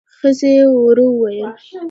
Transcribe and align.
ښځې 0.17 0.53
ورو 0.81 1.05
وويل: 1.19 1.49